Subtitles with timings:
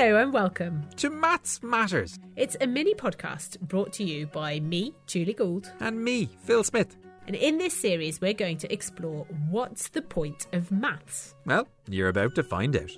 [0.00, 2.18] Hello and welcome to Maths Matters.
[2.34, 6.96] It's a mini podcast brought to you by me, Julie Gould, and me, Phil Smith.
[7.26, 11.34] And in this series, we're going to explore what's the point of maths.
[11.44, 12.92] Well, you're about to find out.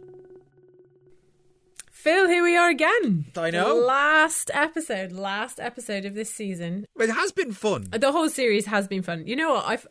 [1.90, 3.24] Phil, here we are again.
[3.36, 3.74] I know.
[3.74, 6.86] Last episode, last episode of this season.
[7.00, 7.88] It has been fun.
[7.90, 9.26] The whole series has been fun.
[9.26, 9.66] You know what?
[9.66, 9.88] I've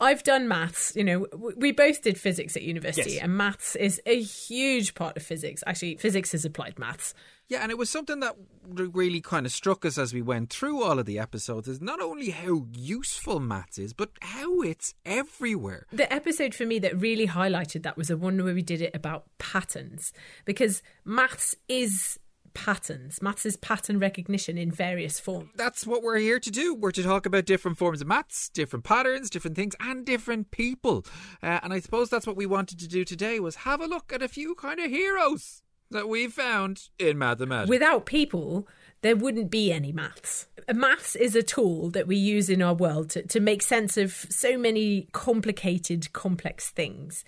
[0.00, 0.92] I've done maths.
[0.96, 1.26] You know,
[1.56, 3.22] we both did physics at university, yes.
[3.22, 5.62] and maths is a huge part of physics.
[5.66, 7.14] Actually, physics is applied maths.
[7.46, 8.36] Yeah, and it was something that
[8.66, 12.00] really kind of struck us as we went through all of the episodes is not
[12.00, 15.86] only how useful maths is, but how it's everywhere.
[15.92, 18.96] The episode for me that really highlighted that was the one where we did it
[18.96, 20.12] about patterns,
[20.46, 22.18] because maths is
[22.54, 23.20] patterns.
[23.20, 25.50] Maths is pattern recognition in various forms.
[25.56, 26.74] That's what we're here to do.
[26.74, 31.04] We're to talk about different forms of maths, different patterns, different things, and different people.
[31.42, 34.12] Uh, and I suppose that's what we wanted to do today was have a look
[34.12, 37.68] at a few kind of heroes that we found in mathematics.
[37.68, 38.66] Without people,
[39.02, 40.48] there wouldn't be any maths.
[40.72, 44.12] Maths is a tool that we use in our world to, to make sense of
[44.12, 47.24] so many complicated, complex things.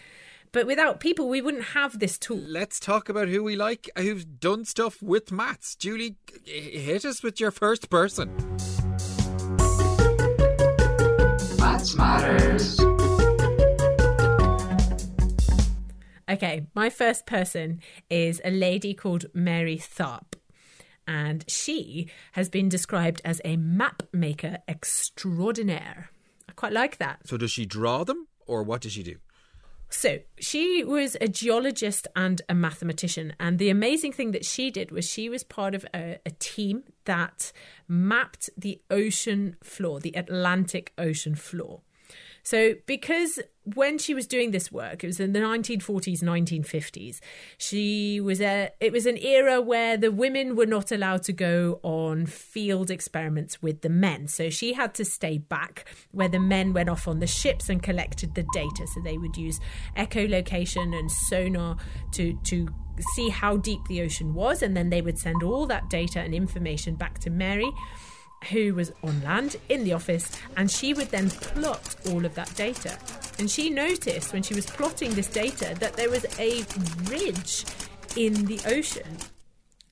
[0.53, 2.39] But without people, we wouldn't have this tool.
[2.39, 5.77] Let's talk about who we like, who've done stuff with maths.
[5.77, 8.35] Julie, hit us with your first person.
[11.59, 12.81] Maths Matters.
[16.29, 17.81] Okay, my first person
[18.11, 20.35] is a lady called Mary Tharp.
[21.07, 26.11] And she has been described as a map maker extraordinaire.
[26.49, 27.21] I quite like that.
[27.29, 29.17] So, does she draw them, or what does she do?
[29.97, 33.33] So she was a geologist and a mathematician.
[33.41, 36.85] And the amazing thing that she did was she was part of a, a, team
[37.07, 37.51] that
[37.89, 41.81] mapped the ocean floor, the Atlantic Ocean floor.
[42.47, 43.41] So, because
[43.75, 47.19] when she was doing this work, it was in the 1940s, 1950s.
[47.59, 48.71] She was a.
[48.79, 53.61] It was an era where the women were not allowed to go on field experiments
[53.61, 54.29] with the men.
[54.29, 57.83] So she had to stay back, where the men went off on the ships and
[57.83, 58.87] collected the data.
[58.95, 59.59] So they would use
[59.97, 61.79] echolocation and sonar
[62.13, 62.69] to to
[63.17, 66.33] see how deep the ocean was, and then they would send all that data and
[66.33, 67.73] information back to Mary
[68.51, 72.55] who was on land in the office, and she would then plot all of that
[72.55, 72.99] data.
[73.39, 76.65] And she noticed when she was plotting this data that there was a
[77.11, 77.65] ridge
[78.17, 79.17] in the ocean.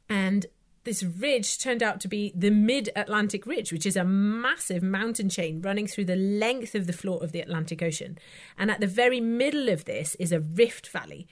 [0.09, 0.47] And
[0.85, 5.31] this ridge turned out to be the Mid Atlantic Ridge, which is a massive mountain
[5.31, 8.19] chain running through the length of the floor of the Atlantic Ocean.
[8.59, 11.27] And at the very middle of this is a rift valley.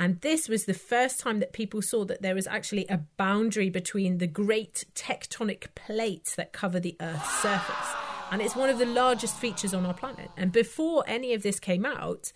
[0.00, 3.68] And this was the first time that people saw that there was actually a boundary
[3.68, 7.94] between the great tectonic plates that cover the Earth's surface.
[8.30, 10.30] And it's one of the largest features on our planet.
[10.38, 12.32] And before any of this came out,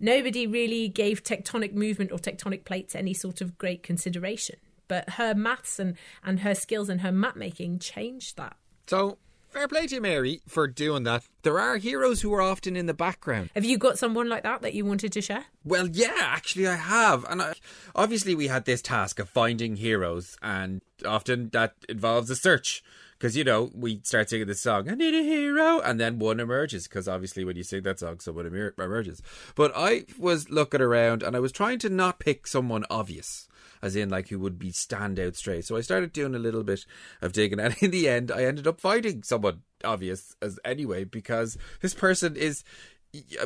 [0.00, 4.56] nobody really gave tectonic movement or tectonic plates any sort of great consideration.
[4.88, 8.56] But her maths and, and her skills and her map making changed that.
[8.88, 9.18] So
[9.54, 11.22] fair play to you, Mary, for doing that.
[11.42, 13.50] There are heroes who are often in the background.
[13.54, 15.44] Have you got someone like that that you wanted to share?
[15.64, 17.24] Well, yeah, actually, I have.
[17.28, 17.54] And I,
[17.94, 22.82] obviously, we had this task of finding heroes, and often that involves a search.
[23.16, 26.40] Because, you know, we start singing this song, I need a hero, and then one
[26.40, 26.88] emerges.
[26.88, 29.22] Because obviously, when you sing that song, someone emerges.
[29.54, 33.48] But I was looking around and I was trying to not pick someone obvious
[33.84, 35.66] as in like who would be stand out straight.
[35.66, 36.86] So I started doing a little bit
[37.20, 41.58] of digging, and in the end, I ended up finding someone obvious as anyway because
[41.82, 42.64] this person is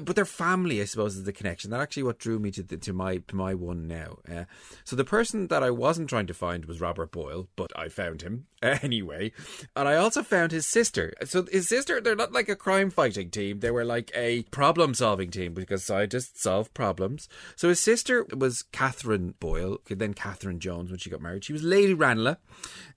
[0.02, 1.70] but their family, I suppose, is the connection.
[1.70, 4.18] That actually what drew me to the, to my to my one now.
[4.30, 4.44] Uh,
[4.84, 8.22] so the person that I wasn't trying to find was Robert Boyle, but I found
[8.22, 9.32] him anyway,
[9.76, 11.12] and I also found his sister.
[11.24, 14.94] So his sister, they're not like a crime fighting team; they were like a problem
[14.94, 17.28] solving team because scientists solve problems.
[17.56, 21.44] So his sister was Catherine Boyle, then Catherine Jones when she got married.
[21.44, 22.38] She was Lady Ranelagh,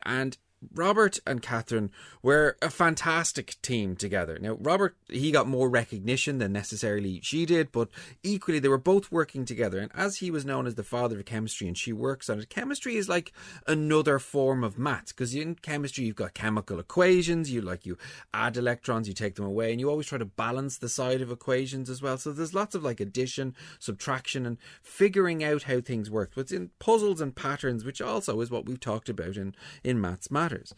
[0.04, 0.38] and
[0.74, 1.92] Robert and Catherine
[2.22, 4.38] were a fantastic team together.
[4.40, 7.90] Now, Robert, he got more recognition than necessarily she did, but
[8.22, 9.80] equally they were both working together.
[9.80, 12.50] And as he was known as the father of chemistry and she works on it,
[12.50, 13.34] chemistry is like
[13.66, 17.98] another form of maths because in chemistry you've got chemical equations, you like you
[18.34, 21.32] add electrons, you take them away, and you always try to balance the side of
[21.32, 22.18] equations as well.
[22.18, 26.34] So there's lots of like addition, subtraction, and figuring out how things work.
[26.36, 30.00] But it's in puzzles and patterns, which also is what we've talked about in, in
[30.00, 30.74] maths matters matters.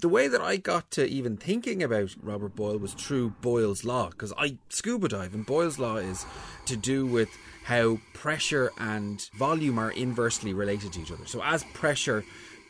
[0.00, 4.10] The way that I got to even thinking about Robert Boyle was through Boyle's Law,
[4.10, 6.26] because I scuba dive, and Boyle's Law is
[6.66, 7.28] to do with
[7.64, 11.26] how pressure and volume are inversely related to each other.
[11.26, 12.24] So as pressure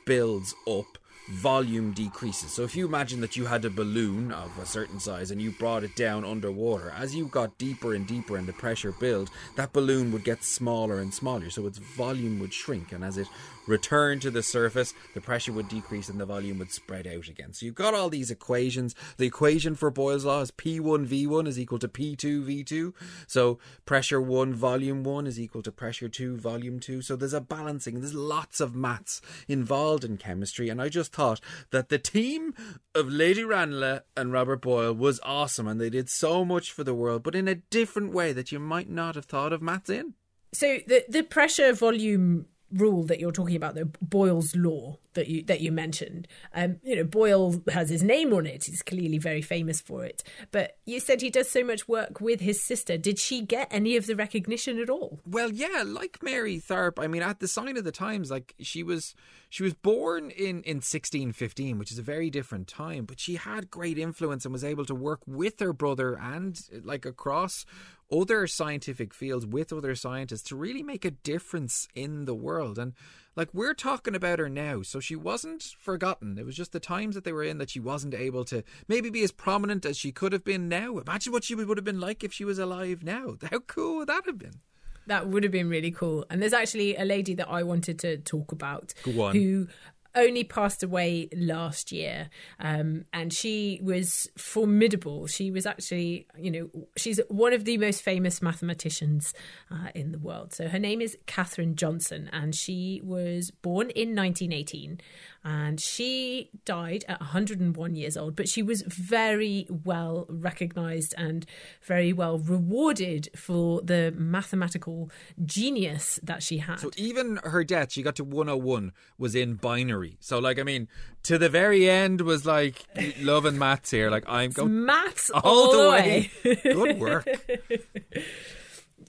[0.05, 0.99] builds up,
[1.31, 2.53] volume decreases.
[2.53, 5.53] So if you imagine that you had a balloon of a certain size and you
[5.53, 9.73] brought it down underwater, as you got deeper and deeper and the pressure built, that
[9.73, 11.49] balloon would get smaller and smaller.
[11.49, 12.93] So its volume would shrink.
[12.93, 13.29] And as it
[13.67, 17.53] return to the surface, the pressure would decrease and the volume would spread out again.
[17.53, 18.95] So you've got all these equations.
[19.17, 22.93] The equation for Boyle's law is P1V1 is equal to P2V2.
[23.27, 27.03] So pressure 1, volume 1 is equal to pressure 2, volume 2.
[27.03, 28.01] So there's a balancing.
[28.01, 30.69] There's lots of maths involved in chemistry.
[30.69, 32.55] And I just thought that the team
[32.95, 36.95] of Lady Ranelagh and Robert Boyle was awesome and they did so much for the
[36.95, 40.15] world, but in a different way that you might not have thought of maths in.
[40.55, 45.43] So the the pressure volume rule that you're talking about, the Boyle's law that you
[45.45, 48.65] that you mentioned, um, you know, Boyle has his name on it.
[48.65, 50.23] He's clearly very famous for it.
[50.51, 52.97] But you said he does so much work with his sister.
[52.97, 55.21] Did she get any of the recognition at all?
[55.27, 57.03] Well, yeah, like Mary Tharp.
[57.03, 59.15] I mean, at the sign of the times, like she was,
[59.49, 63.05] she was born in in 1615, which is a very different time.
[63.05, 67.05] But she had great influence and was able to work with her brother and like
[67.05, 67.67] across
[68.13, 72.79] other scientific fields with other scientists to really make a difference in the world.
[72.79, 72.93] And
[73.35, 76.39] like we're talking about her now, so she wasn't forgotten.
[76.39, 79.09] It was just the times that they were in that she wasn't able to maybe
[79.09, 80.99] be as prominent as she could have been now.
[80.99, 83.37] Imagine what she would have been like if she was alive now.
[83.51, 84.61] How cool would that have been?
[85.07, 86.25] That would have been really cool.
[86.31, 89.35] And there's actually a lady that I wanted to talk about Go on.
[89.35, 89.67] who
[90.15, 92.31] only passed away last year.
[92.59, 95.27] Um, and she was formidable.
[95.27, 99.35] She was actually, you know, she's one of the most famous mathematicians
[99.71, 100.53] uh, in the world.
[100.53, 105.01] So her name is Catherine Johnson, and she was born in 1918.
[105.45, 111.45] And she died at 101 years old, but she was very well recognized and
[111.83, 115.11] very well rewarded for the mathematical
[115.45, 116.79] genius that she had.
[116.81, 120.17] So even her death, she got to 101, was in binary.
[120.21, 120.89] So, like, I mean,
[121.25, 122.85] to the very end was like
[123.21, 124.11] love and maths here.
[124.11, 126.31] Like, I'm going Maths all, all the way.
[126.45, 126.55] way.
[126.63, 127.27] Good work.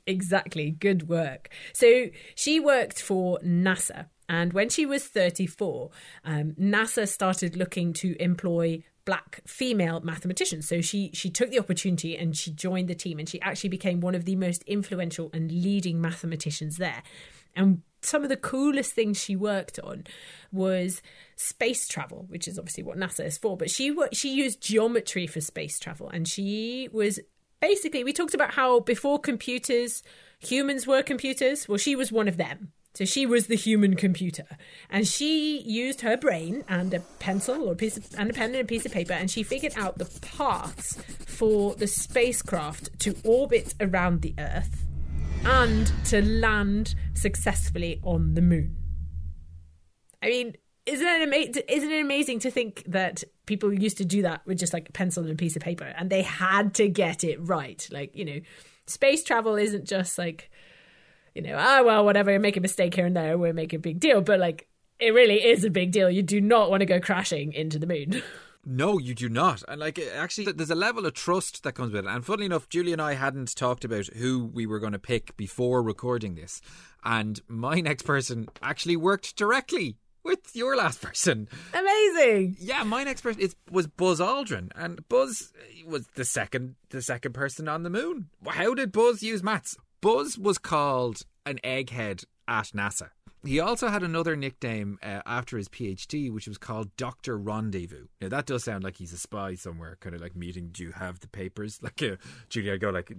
[0.05, 1.49] Exactly, good work.
[1.71, 5.89] So she worked for NASA, and when she was 34,
[6.25, 10.67] um, NASA started looking to employ black female mathematicians.
[10.67, 13.99] So she she took the opportunity and she joined the team, and she actually became
[13.99, 17.03] one of the most influential and leading mathematicians there.
[17.55, 20.05] And some of the coolest things she worked on
[20.51, 21.01] was
[21.35, 23.57] space travel, which is obviously what NASA is for.
[23.57, 27.19] But she she used geometry for space travel, and she was
[27.59, 30.03] basically we talked about how before computers
[30.39, 34.45] humans were computers well she was one of them so she was the human computer
[34.89, 38.51] and she used her brain and a pencil or a piece of, and a pen
[38.51, 43.15] and a piece of paper and she figured out the paths for the spacecraft to
[43.23, 44.85] orbit around the earth
[45.45, 48.77] and to land successfully on the moon
[50.23, 50.55] I mean,
[50.85, 54.57] isn't it ama- isn't it amazing to think that people used to do that with
[54.57, 57.37] just like a pencil and a piece of paper, and they had to get it
[57.41, 57.85] right?
[57.91, 58.39] Like you know,
[58.87, 60.49] space travel isn't just like
[61.35, 63.99] you know, ah well, whatever, make a mistake here and there, we'll make a big
[63.99, 64.67] deal, but like
[64.99, 66.09] it really is a big deal.
[66.09, 68.21] You do not want to go crashing into the moon.
[68.65, 69.61] No, you do not.
[69.67, 72.09] And like, actually, there's a level of trust that comes with it.
[72.09, 75.35] And funnily enough, Julie and I hadn't talked about who we were going to pick
[75.35, 76.61] before recording this.
[77.03, 81.49] And my next person actually worked directly with your last person.
[81.73, 82.55] Amazing.
[82.57, 85.51] Yeah, my next person is was Buzz Aldrin, and Buzz
[85.85, 88.29] was the second the second person on the moon.
[88.47, 89.75] How did Buzz use maths?
[90.03, 93.11] Buzz was called an egghead at NASA.
[93.45, 98.07] He also had another nickname uh, after his PhD, which was called Doctor Rendezvous.
[98.19, 100.71] Now that does sound like he's a spy somewhere, kind of like meeting.
[100.73, 101.79] Do you have the papers?
[101.83, 102.17] Like uh,
[102.49, 103.13] Julie, I go like,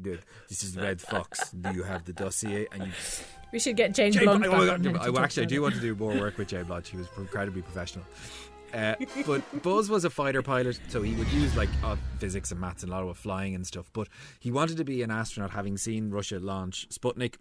[0.48, 1.52] "This is Red Fox.
[1.52, 2.92] Do you have the dossier?" And you
[3.50, 4.42] We should get Jane Jane Blunt.
[4.42, 6.14] Back oh my on God, here to I actually I do want to do more
[6.14, 6.86] work with Jane Blunt.
[6.86, 8.04] She was incredibly professional.
[8.74, 12.60] Uh, but Buzz was a fighter pilot, so he would use like uh, physics and
[12.60, 13.88] maths and a lot of flying and stuff.
[13.92, 14.08] But
[14.40, 17.36] he wanted to be an astronaut, having seen Russia launch Sputnik.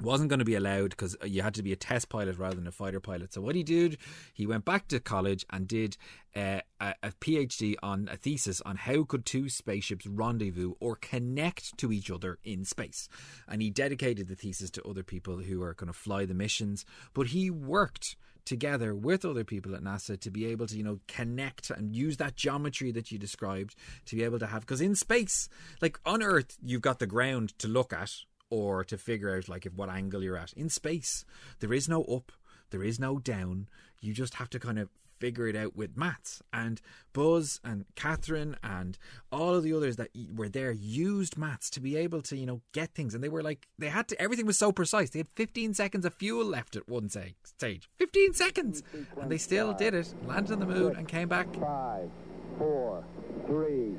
[0.00, 2.66] Wasn't going to be allowed because you had to be a test pilot rather than
[2.66, 3.34] a fighter pilot.
[3.34, 3.98] So what he did,
[4.32, 5.98] he went back to college and did
[6.34, 11.76] uh, a, a PhD on a thesis on how could two spaceships rendezvous or connect
[11.76, 13.10] to each other in space.
[13.46, 16.86] And he dedicated the thesis to other people who are going to fly the missions.
[17.12, 21.00] But he worked together with other people at NASA to be able to, you know,
[21.08, 23.74] connect and use that geometry that you described
[24.06, 24.62] to be able to have.
[24.62, 25.48] Because in space,
[25.80, 28.10] like on Earth, you've got the ground to look at
[28.50, 30.52] or to figure out like if what angle you're at.
[30.54, 31.24] In space,
[31.60, 32.32] there is no up,
[32.70, 33.68] there is no down.
[34.00, 34.88] You just have to kind of
[35.20, 36.42] figure it out with maths.
[36.52, 36.80] And
[37.12, 38.98] Buzz and Catherine and
[39.30, 42.62] all of the others that were there used maths to be able to, you know,
[42.72, 43.14] get things.
[43.14, 45.10] And they were like, they had to, everything was so precise.
[45.10, 47.90] They had 15 seconds of fuel left at one stage.
[47.98, 48.82] 15 seconds!
[49.20, 51.54] And they still did it, landed on the moon and came back.
[51.54, 52.10] Five,
[52.58, 53.04] four,
[53.46, 53.94] three,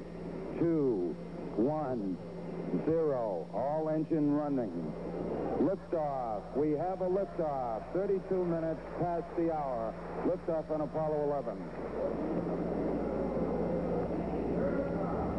[0.60, 1.16] two,
[1.56, 2.18] one,
[2.86, 3.48] zero.
[3.54, 4.94] All engine running.
[5.62, 6.42] Liftoff.
[6.56, 7.84] We have a liftoff.
[7.94, 9.94] 32 minutes past the hour.
[10.26, 11.58] Liftoff on Apollo 11.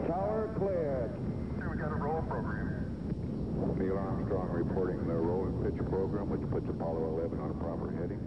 [0.06, 1.10] Tower cleared.
[1.70, 2.82] We got a roll program.
[3.78, 7.90] Neil Armstrong reporting the roll and pitch program, which puts Apollo 11 on a proper
[7.92, 8.20] heading.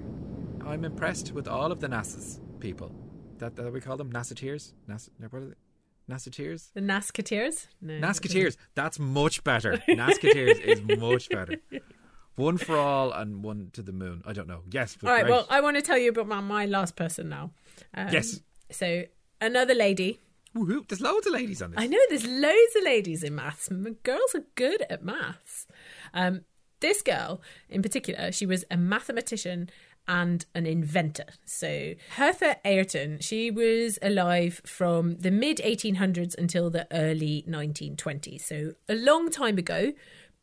[0.66, 2.92] I'm impressed with all of the NASA's people.
[3.38, 4.74] That, that we call them NASAteers?
[4.90, 5.65] NASA, no, what are they?
[6.10, 6.72] NASAteers?
[6.74, 7.68] The Nasketeers?
[7.82, 7.94] No.
[7.94, 8.58] NASCAteers.
[8.76, 9.82] That's much better.
[9.88, 11.56] NASCAteers is much better.
[12.36, 14.22] One for all and one to the moon.
[14.26, 14.60] I don't know.
[14.70, 15.32] Yes, but All right, great.
[15.32, 17.52] well, I want to tell you about my, my last person now.
[17.94, 18.42] Um, yes.
[18.72, 19.04] So,
[19.40, 20.20] another lady.
[20.54, 20.86] Woohoo.
[20.86, 21.80] There's loads of ladies on this.
[21.80, 23.70] I know there's loads of ladies in maths.
[24.04, 25.66] Girls are good at maths.
[26.14, 26.42] Um,
[26.82, 29.70] this girl, in particular, she was a mathematician
[30.08, 31.26] and an inventor.
[31.46, 38.42] So, Hertha Ayrton, she was alive from the mid 1800s until the early 1920s.
[38.42, 39.94] So, a long time ago,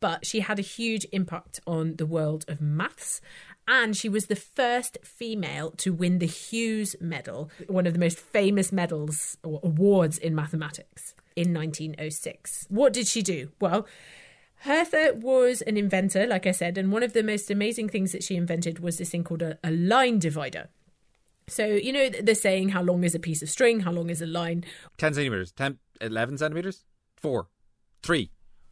[0.03, 3.21] but she had a huge impact on the world of maths.
[3.65, 8.19] And she was the first female to win the Hughes Medal, one of the most
[8.19, 12.65] famous medals or awards in mathematics, in 1906.
[12.67, 13.53] What did she do?
[13.61, 13.87] Well,
[14.63, 18.23] Hertha was an inventor, like I said, and one of the most amazing things that
[18.23, 20.69] she invented was this thing called a, a line divider.
[21.49, 23.81] So, you know, the saying, how long is a piece of string?
[23.81, 24.63] How long is a line?
[24.99, 25.51] 10 centimeters.
[25.51, 26.85] 10, 11 centimeters?
[27.17, 27.49] 4.
[28.03, 28.31] 3.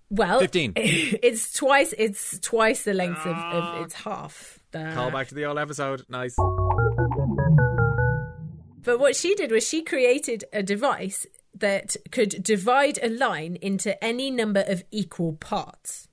[0.10, 0.74] Well, 15.
[0.78, 1.94] It's twice.
[1.98, 3.84] It's twice the length of, of ah.
[3.84, 4.60] it's half.
[4.72, 6.06] The, Call back to the old episode.
[6.08, 6.38] Nice.
[8.84, 14.02] But what she did was she created a device that could divide a line into
[14.04, 16.08] any number of equal parts.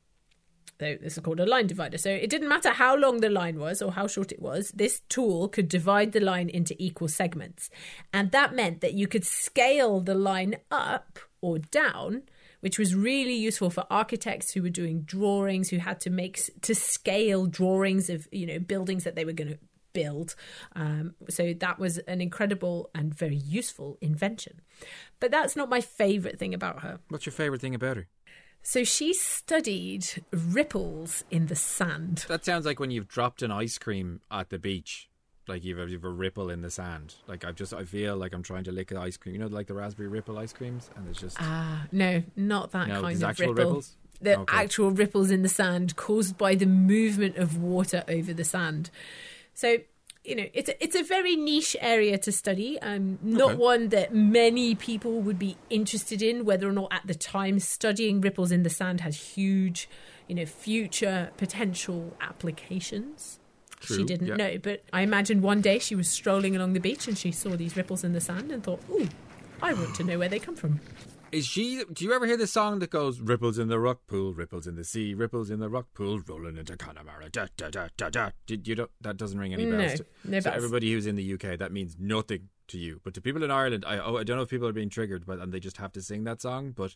[0.80, 1.99] So this is called a line divider.
[1.99, 5.00] So it didn't matter how long the line was or how short it was, this
[5.09, 7.68] tool could divide the line into equal segments.
[8.12, 12.23] And that meant that you could scale the line up or down,
[12.61, 16.75] which was really useful for architects who were doing drawings, who had to make to
[16.75, 19.59] scale drawings of, you know, buildings that they were going to
[20.02, 20.35] build.
[20.76, 24.55] Um, so that was an incredible and very useful invention.
[25.21, 27.00] But that's not my favorite thing about her.
[27.09, 28.07] What's your favorite thing about her?
[28.62, 32.25] So she studied ripples in the sand.
[32.28, 35.09] That sounds like when you've dropped an ice cream at the beach.
[35.47, 37.14] Like you've, you've a ripple in the sand.
[37.26, 39.35] Like I just I feel like I'm trying to lick an ice cream.
[39.35, 42.87] You know, like the raspberry ripple ice creams, and it's just Ah, no, not that
[42.88, 43.00] no.
[43.00, 43.64] kind of actual ripple.
[43.64, 43.97] ripples.
[44.21, 44.57] The Okay.
[44.57, 48.90] actual ripples in the sand caused by the movement of water over the sand.
[49.59, 49.79] So
[50.25, 53.57] you know, it's a, it's a very niche area to study, and not Okay.
[53.57, 56.45] one that many people would be interested in.
[56.45, 59.88] Whether or not at the time studying ripples in the sand has huge,
[60.29, 63.41] you know, future potential applications.
[63.81, 64.37] she didn't yeah.
[64.37, 67.57] know, but I imagine one day she was strolling along the beach and she saw
[67.57, 69.09] these ripples in the sand and thought, "Ooh,
[69.62, 70.81] I want to know where they come from."
[71.33, 71.83] Is she?
[71.93, 74.77] Do you ever hear the song that goes "Ripples in the rock pool, ripples in
[74.77, 77.29] the sea, ripples in the rock pool, rolling into Connemara"?
[77.31, 78.31] Da da da da da.
[78.47, 78.91] Did you don't?
[79.01, 79.95] That doesn't ring any No, bells.
[80.01, 80.57] to- no so bells.
[80.57, 83.01] everybody who's in the UK, that means nothing to you.
[83.05, 85.27] But to people in Ireland, I oh, I don't know if people are being triggered,
[85.27, 86.73] but and they just have to sing that song.
[86.73, 86.95] But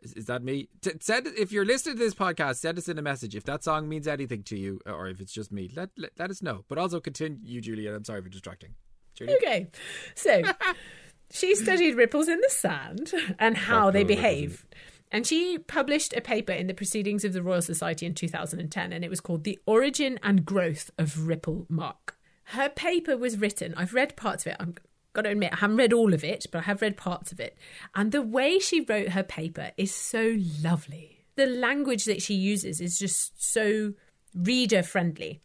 [0.00, 0.68] is, is that me?
[0.82, 3.62] T- send if you're listening to this podcast, send us in a message if that
[3.64, 5.70] song means anything to you, uh, or if it's just me.
[5.74, 6.64] Let let, let us know.
[6.68, 7.92] But also continue, Julia.
[7.94, 8.74] I'm sorry for distracting.
[9.14, 9.36] Julia.
[9.36, 9.68] Okay,
[10.16, 10.42] so
[11.30, 14.66] she studied ripples in the sand and how they in- behave.
[15.10, 19.04] And she published a paper in the Proceedings of the Royal Society in 2010, and
[19.04, 22.16] it was called The Origin and Growth of Ripple Mark.
[22.46, 24.74] Her paper was written, I've read parts of it, I'm
[25.12, 27.38] got to admit, I haven't read all of it, but I have read parts of
[27.38, 27.56] it.
[27.94, 31.24] And the way she wrote her paper is so lovely.
[31.36, 33.94] The language that she uses is just so
[34.34, 35.40] reader friendly.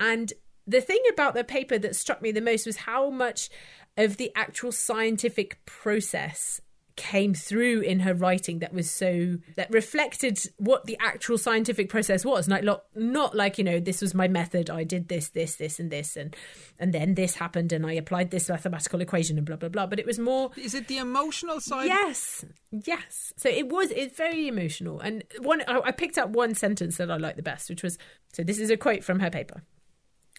[0.00, 0.32] And
[0.66, 3.50] the thing about the paper that struck me the most was how much
[3.96, 6.60] of the actual scientific process
[6.94, 12.22] came through in her writing that was so that reflected what the actual scientific process
[12.22, 15.56] was not not, not like you know this was my method i did this this
[15.56, 16.36] this and this and
[16.78, 19.98] and then this happened and i applied this mathematical equation and blah blah blah but
[19.98, 21.86] it was more Is it the emotional side?
[21.86, 23.32] Yes, yes.
[23.36, 23.90] So it was.
[23.90, 25.00] It's very emotional.
[25.00, 27.98] And one, I I picked up one sentence that I liked the best, which was
[28.32, 28.42] so.
[28.42, 29.62] This is a quote from her paper.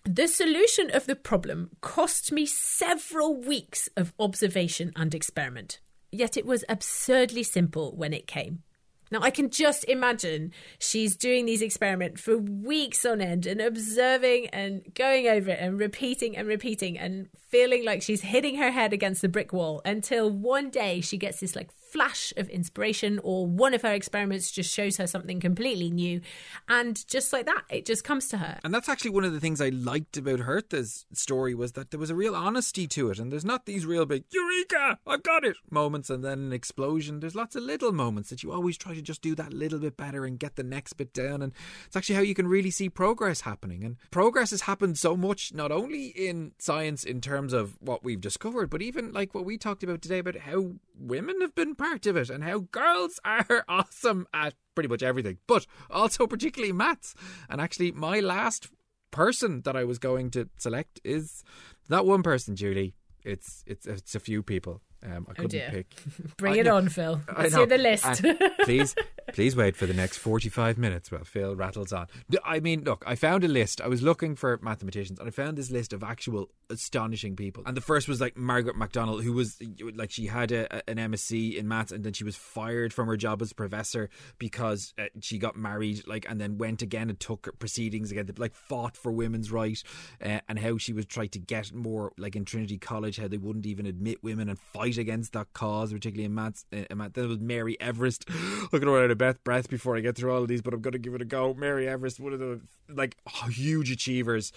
[0.05, 5.79] The solution of the problem cost me several weeks of observation and experiment.
[6.12, 8.63] Yet it was absurdly simple when it came.
[9.12, 14.48] Now I can just imagine she's doing these experiments for weeks on end and observing
[14.48, 18.91] and going over it and repeating and repeating and feeling like she's hitting her head
[18.91, 23.46] against the brick wall until one day she gets this like flash of inspiration, or
[23.46, 26.20] one of her experiments just shows her something completely new.
[26.68, 28.60] And just like that, it just comes to her.
[28.64, 32.00] And that's actually one of the things I liked about Hertha's story was that there
[32.00, 35.46] was a real honesty to it, and there's not these real big "Eureka, I've got
[35.46, 37.20] it" moments and then an explosion.
[37.20, 39.96] There's lots of little moments that you always try to just do that little bit
[39.96, 41.54] better and get the next bit down, and
[41.86, 43.84] it's actually how you can really see progress happening.
[43.84, 48.20] And progress has happened so much, not only in science in terms of what we've
[48.20, 52.06] discovered, but even like what we talked about today about how women have been part
[52.06, 57.13] of it and how girls are awesome at pretty much everything, but also particularly maths.
[57.50, 58.70] And actually, my last
[59.12, 61.44] person that I was going to select is
[61.90, 62.96] that one person, Julie.
[63.24, 64.82] It's it's it's a few people.
[65.05, 65.69] Um, I couldn't dear.
[65.69, 65.88] pick.
[66.38, 66.75] Bring I it know.
[66.77, 67.22] on, Phil.
[67.27, 68.05] I Let's hear the list.
[68.24, 68.95] And please,
[69.33, 72.07] please wait for the next 45 minutes while Phil rattles on.
[72.45, 73.81] I mean, look, I found a list.
[73.81, 77.63] I was looking for mathematicians and I found this list of actual astonishing people.
[77.65, 79.57] And the first was like Margaret MacDonald, who was
[79.95, 83.17] like, she had a- an MSc in maths and then she was fired from her
[83.17, 87.57] job as professor because uh, she got married, like, and then went again and took
[87.60, 89.83] proceedings again, like, fought for women's rights,
[90.24, 93.38] uh, and how she was trying to get more, like, in Trinity College, how they
[93.38, 96.66] wouldn't even admit women and fight against that cause, particularly in Matt's.
[96.74, 97.14] Uh, in math.
[97.14, 98.28] Then there was Mary Everest.
[98.72, 100.82] Going to out of breath, breath before I get through all of these, but I'm
[100.82, 101.54] going to give it a go.
[101.54, 103.16] Mary Everest, one of the like
[103.50, 104.52] huge achievers.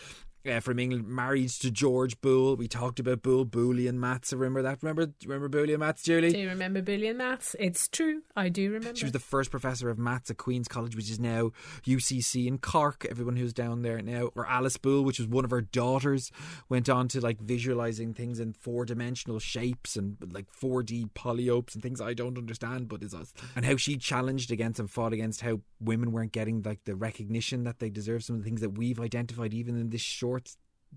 [0.46, 2.54] Uh, from England, married to George Boole.
[2.54, 4.32] We talked about Boole, Boolean maths.
[4.32, 4.78] Remember that?
[4.80, 6.30] Remember, remember Boolean maths, Julie?
[6.30, 7.56] do you remember Boolean maths?
[7.58, 8.22] It's true.
[8.36, 8.96] I do remember.
[8.96, 11.50] She was the first professor of maths at Queen's College, which is now
[11.84, 13.06] UCC in Cork.
[13.10, 16.30] Everyone who's down there now, or Alice Boole, which was one of her daughters,
[16.68, 21.82] went on to like visualizing things in four dimensional shapes and like 4D polytopes and
[21.82, 23.32] things I don't understand, but is us.
[23.56, 27.64] And how she challenged against and fought against how women weren't getting like the recognition
[27.64, 28.22] that they deserve.
[28.22, 30.35] Some of the things that we've identified, even in this short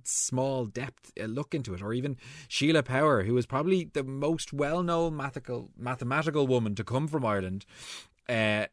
[0.03, 2.17] small depth uh, look into it or even
[2.47, 7.65] Sheila Power who is probably the most well-known mathematical mathematical woman to come from Ireland
[8.27, 8.65] uh,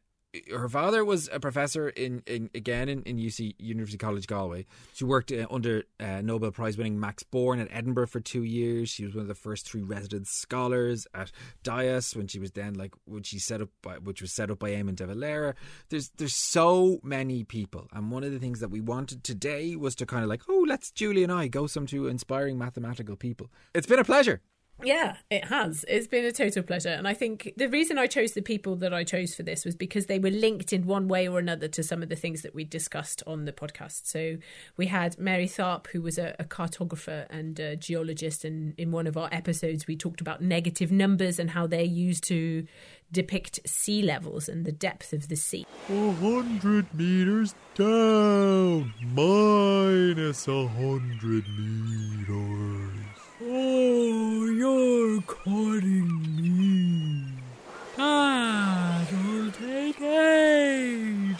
[0.50, 4.66] her father was a professor in, in again in, in UC University College Galway.
[4.95, 8.88] She worked uh, under uh, Nobel Prize winning Max Born at Edinburgh for two years.
[8.88, 12.75] She was one of the first three resident scholars at Dias when she was then
[12.75, 15.55] like when she set up by, which was set up by Eamon de Valera.
[15.88, 19.95] There's there's so many people, and one of the things that we wanted today was
[19.97, 23.50] to kind of like oh let's Julie and I go some to inspiring mathematical people.
[23.75, 24.41] It's been a pleasure.
[24.82, 25.84] Yeah, it has.
[25.89, 26.91] It's been a total pleasure.
[26.91, 29.75] And I think the reason I chose the people that I chose for this was
[29.75, 32.54] because they were linked in one way or another to some of the things that
[32.54, 34.06] we discussed on the podcast.
[34.06, 34.36] So
[34.76, 38.45] we had Mary Tharp, who was a, a cartographer and a geologist.
[38.45, 42.25] And in one of our episodes, we talked about negative numbers and how they're used
[42.25, 42.67] to
[43.10, 45.65] depict sea levels and the depth of the sea.
[45.89, 52.91] A hundred meters down, minus a hundred meters.
[53.43, 54.25] Oh,
[54.67, 57.23] you're cutting me.
[57.97, 61.37] That'll take ages.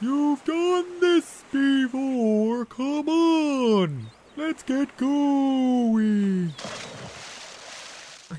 [0.00, 2.66] You've done this before.
[2.66, 6.54] Come on, let's get going.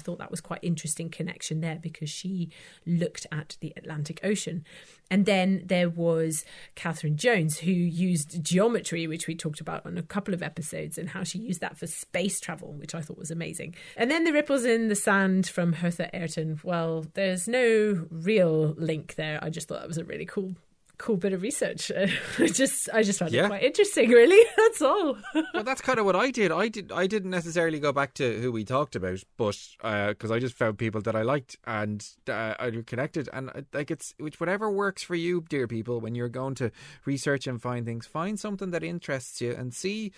[0.06, 2.52] Thought that was quite interesting connection there because she
[2.86, 4.64] looked at the Atlantic Ocean.
[5.10, 10.04] And then there was Catherine Jones, who used geometry, which we talked about on a
[10.04, 13.32] couple of episodes, and how she used that for space travel, which I thought was
[13.32, 13.76] amazing.
[13.98, 16.60] And then the ripples in the sand from Hertha Ayrton.
[16.64, 19.40] Well, there's no real link there.
[19.42, 20.56] I just thought that was a really cool.
[20.98, 21.92] Cool bit of research.
[22.40, 23.46] I just, I just found Yeah.
[23.46, 24.10] it quite interesting.
[24.10, 25.18] Really, that's all.
[25.54, 26.52] well, that's kind of what I did.
[26.52, 26.92] I did.
[26.92, 30.78] I didn't necessarily go back to who we talked about, but because I just found
[30.78, 35.04] people that I liked and uh, I connected, and uh, like it's which whatever works
[35.04, 36.00] for you, dear people.
[36.00, 36.72] When you're going to
[37.06, 40.12] research and find things, find something that interests you and see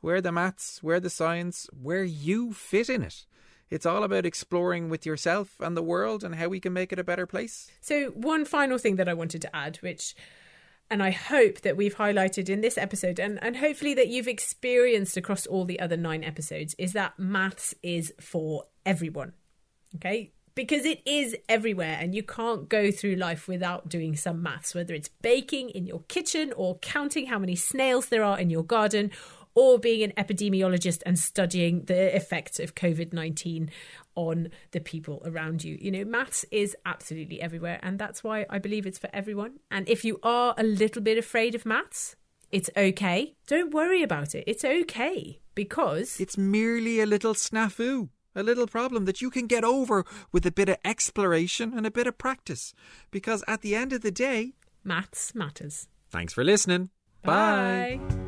[0.00, 3.24] where the maths, where the science, where you fit in it.
[3.74, 6.98] It's all about exploring with yourself and the world and how we can make it
[7.00, 7.72] a better place.
[7.80, 10.14] So, one final thing that I wanted to add, which,
[10.88, 15.16] and I hope that we've highlighted in this episode, and, and hopefully that you've experienced
[15.16, 19.32] across all the other nine episodes, is that maths is for everyone.
[19.96, 20.30] Okay?
[20.54, 24.94] Because it is everywhere, and you can't go through life without doing some maths, whether
[24.94, 29.10] it's baking in your kitchen or counting how many snails there are in your garden
[29.54, 33.70] or being an epidemiologist and studying the effects of COVID 19
[34.16, 35.76] on the people around you.
[35.80, 39.60] You know, maths is absolutely everywhere, and that's why I believe it's for everyone.
[39.70, 42.16] And if you are a little bit afraid of maths,
[42.50, 43.34] it's okay.
[43.46, 44.44] Don't worry about it.
[44.46, 49.64] It's okay because It's merely a little snafu, a little problem that you can get
[49.64, 52.72] over with a bit of exploration and a bit of practice.
[53.10, 55.88] Because at the end of the day, maths matters.
[56.10, 56.90] thanks for listening.
[57.22, 57.98] Bye.
[58.00, 58.23] Maths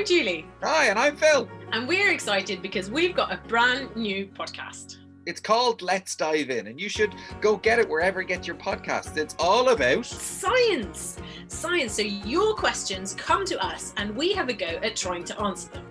[0.00, 1.46] I'm Julie, Hi, and I'm Phil.
[1.72, 4.96] and we're excited because we've got a brand new podcast.
[5.26, 8.56] It's called Let's Dive In, and you should go get it wherever you get your
[8.56, 9.18] podcasts.
[9.18, 11.18] It's all about Science!
[11.48, 11.92] Science.
[11.92, 15.68] So your questions come to us, and we have a go at trying to answer
[15.68, 15.84] them.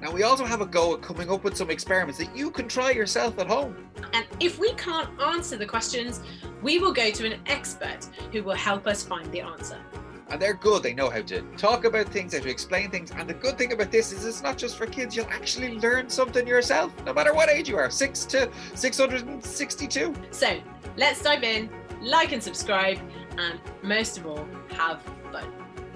[0.00, 2.68] Now, we also have a go at coming up with some experiments that you can
[2.68, 3.74] try yourself at home.
[4.12, 6.20] And if we can't answer the questions,
[6.62, 9.80] we will go to an expert who will help us find the answer.
[10.28, 10.82] And they're good.
[10.82, 13.12] They know how to talk about things, how to explain things.
[13.12, 15.14] And the good thing about this is it's not just for kids.
[15.14, 20.14] You'll actually learn something yourself, no matter what age you are 6 to 662.
[20.32, 20.60] So
[20.96, 21.70] let's dive in,
[22.02, 22.98] like and subscribe,
[23.38, 25.46] and most of all, have fun.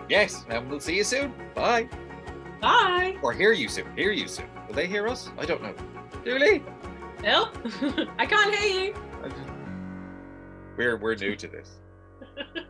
[0.08, 1.34] Yes, and we'll see you soon.
[1.54, 1.88] Bye.
[2.60, 3.16] Bye!
[3.22, 3.86] Or hear you soon.
[3.96, 4.46] Hear you soon.
[4.68, 5.30] Will they hear us?
[5.38, 5.74] I don't know.
[6.24, 6.62] Julie?
[7.20, 7.50] Phil?
[8.18, 8.94] I can't hear you.
[10.76, 11.80] We're, we're new to this.